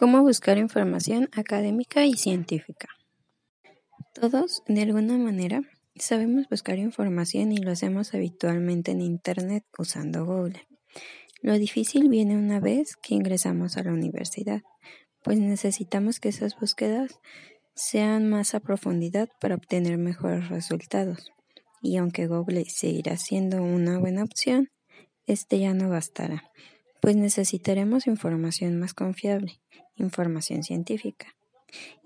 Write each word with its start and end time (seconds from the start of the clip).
Cómo 0.00 0.22
buscar 0.22 0.56
información 0.56 1.28
académica 1.36 2.06
y 2.06 2.14
científica. 2.14 2.88
Todos, 4.14 4.62
de 4.66 4.80
alguna 4.80 5.18
manera, 5.18 5.60
sabemos 5.94 6.48
buscar 6.48 6.78
información 6.78 7.52
y 7.52 7.58
lo 7.58 7.70
hacemos 7.70 8.14
habitualmente 8.14 8.92
en 8.92 9.02
Internet 9.02 9.62
usando 9.76 10.24
Google. 10.24 10.66
Lo 11.42 11.58
difícil 11.58 12.08
viene 12.08 12.38
una 12.38 12.60
vez 12.60 12.96
que 12.96 13.14
ingresamos 13.14 13.76
a 13.76 13.82
la 13.82 13.92
universidad, 13.92 14.62
pues 15.22 15.38
necesitamos 15.38 16.18
que 16.18 16.30
esas 16.30 16.58
búsquedas 16.58 17.20
sean 17.74 18.30
más 18.30 18.54
a 18.54 18.60
profundidad 18.60 19.28
para 19.38 19.56
obtener 19.56 19.98
mejores 19.98 20.48
resultados. 20.48 21.30
Y 21.82 21.98
aunque 21.98 22.26
Google 22.26 22.64
seguirá 22.64 23.18
siendo 23.18 23.62
una 23.62 23.98
buena 23.98 24.24
opción, 24.24 24.70
este 25.26 25.58
ya 25.58 25.74
no 25.74 25.90
bastará, 25.90 26.50
pues 27.02 27.16
necesitaremos 27.16 28.06
información 28.06 28.78
más 28.78 28.94
confiable 28.94 29.60
información 30.00 30.62
científica. 30.62 31.34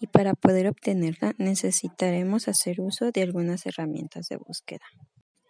Y 0.00 0.08
para 0.08 0.34
poder 0.34 0.66
obtenerla 0.68 1.34
necesitaremos 1.38 2.48
hacer 2.48 2.80
uso 2.80 3.12
de 3.12 3.22
algunas 3.22 3.64
herramientas 3.66 4.28
de 4.28 4.36
búsqueda. 4.36 4.84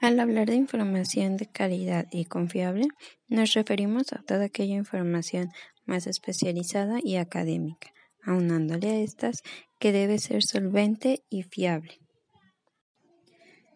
Al 0.00 0.20
hablar 0.20 0.48
de 0.48 0.56
información 0.56 1.36
de 1.36 1.46
calidad 1.46 2.06
y 2.12 2.26
confiable, 2.26 2.86
nos 3.28 3.54
referimos 3.54 4.12
a 4.12 4.22
toda 4.22 4.44
aquella 4.44 4.74
información 4.74 5.48
más 5.86 6.06
especializada 6.06 6.98
y 7.02 7.16
académica, 7.16 7.92
aunándole 8.22 8.90
a 8.90 9.00
estas 9.00 9.42
que 9.80 9.92
debe 9.92 10.18
ser 10.18 10.42
solvente 10.42 11.24
y 11.30 11.44
fiable. 11.44 11.98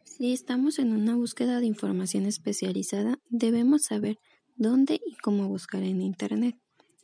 Si 0.05 0.35
estamos 0.35 0.79
en 0.79 0.93
una 0.93 1.17
búsqueda 1.17 1.61
de 1.61 1.67
información 1.67 2.27
especializada, 2.27 3.19
debemos 3.31 3.85
saber 3.85 4.19
dónde 4.57 5.01
y 5.05 5.17
cómo 5.17 5.49
buscar 5.49 5.83
en 5.83 6.03
Internet 6.03 6.57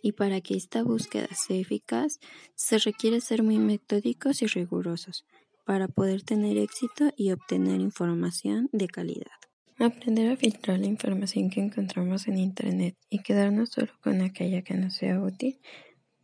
y 0.02 0.12
para 0.12 0.40
que 0.40 0.56
esta 0.56 0.82
búsqueda 0.82 1.28
sea 1.34 1.58
eficaz 1.58 2.18
se 2.54 2.78
requiere 2.78 3.20
ser 3.20 3.42
muy 3.42 3.58
metódicos 3.58 4.42
y 4.42 4.46
rigurosos 4.46 5.24
para 5.64 5.88
poder 5.88 6.22
tener 6.22 6.56
éxito 6.58 7.12
y 7.16 7.32
obtener 7.32 7.80
información 7.80 8.68
de 8.72 8.86
calidad. 8.86 9.32
Aprender 9.78 10.30
a 10.30 10.36
filtrar 10.36 10.78
la 10.78 10.86
información 10.86 11.50
que 11.50 11.60
encontramos 11.60 12.28
en 12.28 12.38
Internet 12.38 12.96
y 13.10 13.18
quedarnos 13.18 13.70
solo 13.70 13.92
con 14.00 14.22
aquella 14.22 14.62
que 14.62 14.74
nos 14.74 14.94
sea 14.94 15.20
útil 15.20 15.60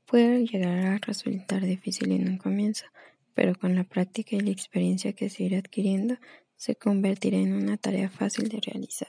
puede 0.06 0.46
llegar 0.46 0.78
a 0.78 0.98
resultar 0.98 1.62
difícil 1.62 2.12
en 2.12 2.28
un 2.28 2.38
comienzo, 2.38 2.86
pero 3.34 3.54
con 3.54 3.74
la 3.74 3.84
práctica 3.84 4.36
y 4.36 4.40
la 4.40 4.50
experiencia 4.50 5.12
que 5.12 5.28
se 5.28 5.44
irá 5.44 5.58
adquiriendo 5.58 6.16
se 6.56 6.76
convertirá 6.76 7.38
en 7.38 7.52
una 7.52 7.76
tarea 7.76 8.08
fácil 8.08 8.48
de 8.48 8.60
realizar. 8.60 9.08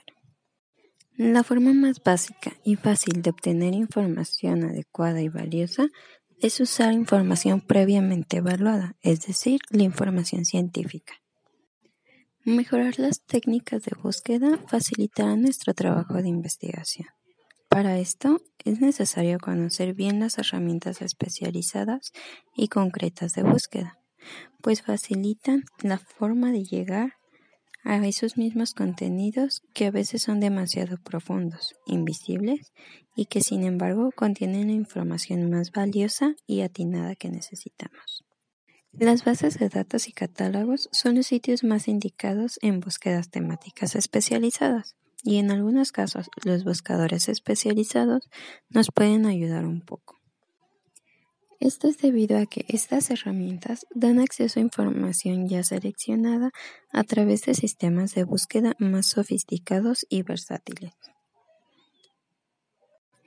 La 1.16 1.44
forma 1.44 1.72
más 1.72 2.02
básica 2.02 2.54
y 2.64 2.74
fácil 2.74 3.22
de 3.22 3.30
obtener 3.30 3.72
información 3.72 4.64
adecuada 4.64 5.22
y 5.22 5.28
valiosa 5.28 5.86
es 6.40 6.58
usar 6.58 6.92
información 6.92 7.60
previamente 7.60 8.38
evaluada, 8.38 8.96
es 9.00 9.20
decir, 9.24 9.60
la 9.70 9.84
información 9.84 10.44
científica. 10.44 11.14
Mejorar 12.44 12.98
las 12.98 13.24
técnicas 13.24 13.84
de 13.84 13.92
búsqueda 14.02 14.58
facilitará 14.66 15.36
nuestro 15.36 15.72
trabajo 15.72 16.14
de 16.14 16.28
investigación. 16.28 17.06
Para 17.68 17.98
esto 18.00 18.40
es 18.64 18.80
necesario 18.80 19.38
conocer 19.38 19.94
bien 19.94 20.18
las 20.18 20.38
herramientas 20.38 21.00
especializadas 21.00 22.10
y 22.56 22.66
concretas 22.66 23.34
de 23.34 23.44
búsqueda, 23.44 24.00
pues 24.62 24.82
facilitan 24.82 25.62
la 25.80 25.98
forma 25.98 26.50
de 26.50 26.64
llegar 26.64 27.12
a 27.84 27.96
esos 28.06 28.36
mismos 28.36 28.74
contenidos 28.74 29.62
que 29.74 29.86
a 29.86 29.90
veces 29.90 30.22
son 30.22 30.40
demasiado 30.40 30.96
profundos, 30.96 31.74
invisibles 31.86 32.72
y 33.14 33.26
que 33.26 33.40
sin 33.40 33.62
embargo 33.62 34.10
contienen 34.16 34.68
la 34.68 34.72
información 34.72 35.50
más 35.50 35.70
valiosa 35.70 36.34
y 36.46 36.62
atinada 36.62 37.14
que 37.14 37.28
necesitamos. 37.28 38.24
Las 38.92 39.24
bases 39.24 39.58
de 39.58 39.68
datos 39.68 40.08
y 40.08 40.12
catálogos 40.12 40.88
son 40.92 41.16
los 41.16 41.26
sitios 41.26 41.64
más 41.64 41.88
indicados 41.88 42.58
en 42.62 42.80
búsquedas 42.80 43.28
temáticas 43.28 43.94
especializadas 43.96 44.96
y 45.22 45.36
en 45.36 45.50
algunos 45.50 45.92
casos 45.92 46.30
los 46.44 46.64
buscadores 46.64 47.28
especializados 47.28 48.30
nos 48.68 48.90
pueden 48.90 49.26
ayudar 49.26 49.66
un 49.66 49.80
poco. 49.80 50.23
Esto 51.64 51.88
es 51.88 51.96
debido 51.96 52.36
a 52.36 52.44
que 52.44 52.66
estas 52.68 53.08
herramientas 53.08 53.86
dan 53.94 54.20
acceso 54.20 54.60
a 54.60 54.62
información 54.62 55.48
ya 55.48 55.62
seleccionada 55.62 56.50
a 56.92 57.04
través 57.04 57.46
de 57.46 57.54
sistemas 57.54 58.14
de 58.14 58.24
búsqueda 58.24 58.74
más 58.78 59.06
sofisticados 59.06 60.04
y 60.10 60.24
versátiles. 60.24 60.92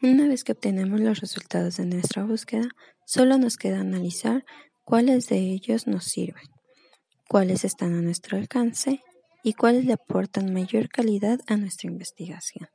Una 0.03 0.27
vez 0.27 0.43
que 0.43 0.51
obtenemos 0.51 0.99
los 0.99 1.19
resultados 1.19 1.77
de 1.77 1.87
nuestra 1.87 2.25
búsqueda, 2.25 2.69
solo 3.07 3.39
nos 3.39 3.57
queda 3.57 3.79
analizar 3.79 4.45
cuáles 4.83 5.29
de 5.29 5.39
ellos 5.39 5.87
nos 5.87 6.03
sirven, 6.03 6.45
cuáles 7.27 7.65
están 7.65 7.95
a 7.95 8.03
nuestro 8.03 8.37
alcance 8.37 9.01
y 9.43 9.53
cuáles 9.53 9.85
le 9.85 9.93
aportan 9.93 10.53
mayor 10.53 10.89
calidad 10.89 11.39
a 11.47 11.57
nuestra 11.57 11.89
investigación. 11.89 12.69